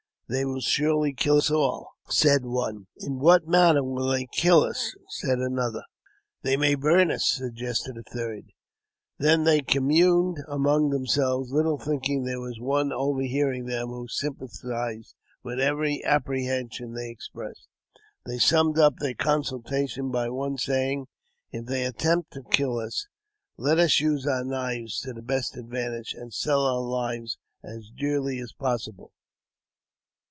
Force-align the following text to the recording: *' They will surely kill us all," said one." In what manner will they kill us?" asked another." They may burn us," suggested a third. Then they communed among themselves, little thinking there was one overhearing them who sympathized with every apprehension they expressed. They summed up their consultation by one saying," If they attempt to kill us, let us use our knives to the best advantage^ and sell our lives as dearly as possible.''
*' 0.31 0.31
They 0.31 0.45
will 0.45 0.61
surely 0.61 1.11
kill 1.13 1.39
us 1.39 1.51
all," 1.51 1.91
said 2.07 2.45
one." 2.45 2.87
In 3.05 3.19
what 3.19 3.49
manner 3.49 3.83
will 3.83 4.07
they 4.07 4.27
kill 4.31 4.61
us?" 4.63 4.95
asked 5.09 5.25
another." 5.25 5.83
They 6.43 6.55
may 6.55 6.75
burn 6.75 7.11
us," 7.11 7.27
suggested 7.29 7.97
a 7.97 8.03
third. 8.09 8.45
Then 9.17 9.43
they 9.43 9.59
communed 9.59 10.37
among 10.47 10.89
themselves, 10.91 11.51
little 11.51 11.77
thinking 11.77 12.23
there 12.23 12.39
was 12.39 12.61
one 12.61 12.93
overhearing 12.93 13.65
them 13.65 13.89
who 13.89 14.07
sympathized 14.07 15.15
with 15.43 15.59
every 15.59 16.01
apprehension 16.05 16.93
they 16.93 17.09
expressed. 17.09 17.67
They 18.25 18.37
summed 18.37 18.77
up 18.79 18.99
their 18.99 19.15
consultation 19.15 20.11
by 20.11 20.29
one 20.29 20.57
saying," 20.57 21.07
If 21.51 21.65
they 21.65 21.83
attempt 21.83 22.31
to 22.31 22.43
kill 22.43 22.77
us, 22.77 23.05
let 23.57 23.79
us 23.79 23.99
use 23.99 24.25
our 24.25 24.45
knives 24.45 25.01
to 25.01 25.11
the 25.11 25.21
best 25.21 25.55
advantage^ 25.55 26.15
and 26.17 26.33
sell 26.33 26.65
our 26.65 26.79
lives 26.79 27.37
as 27.65 27.91
dearly 27.93 28.39
as 28.39 28.53
possible.'' 28.53 29.11